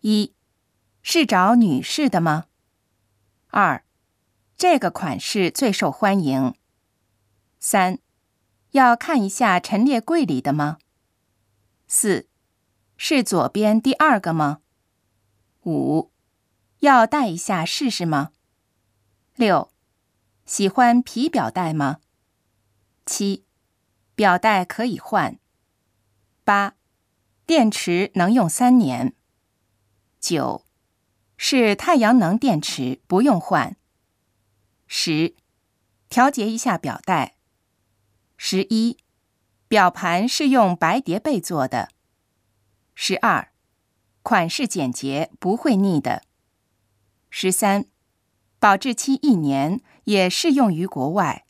[0.00, 0.32] 一，
[1.02, 2.46] 是找女士的吗？
[3.48, 3.82] 二，
[4.56, 6.54] 这个款式最受欢迎。
[7.58, 7.98] 三，
[8.70, 10.78] 要看一下陈列柜里的吗？
[11.88, 12.28] 四，
[12.96, 14.60] 是左边第二个吗？
[15.64, 16.12] 五，
[16.78, 18.30] 要戴一下试试吗？
[19.34, 19.72] 六，
[20.44, 21.98] 喜欢皮表带吗？
[23.04, 23.44] 七，
[24.14, 25.40] 表带可以换。
[26.44, 26.76] 八，
[27.44, 29.16] 电池能用三年。
[30.20, 30.64] 九，
[31.36, 33.76] 是太阳能电池，不用换。
[34.86, 35.34] 十，
[36.08, 37.36] 调节一下表带。
[38.36, 38.98] 十一，
[39.66, 41.88] 表盘是用白蝶贝做的。
[42.94, 43.52] 十二，
[44.22, 46.22] 款式简洁，不会腻的。
[47.30, 47.86] 十三，
[48.58, 51.44] 保质期一年，也适用于国外。